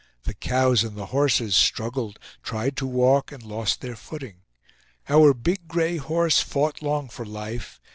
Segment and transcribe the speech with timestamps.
[0.23, 4.41] The cows and the horses struggled, tried to walk, and lost their footing.
[5.07, 7.79] Our big gray horse fought long for life.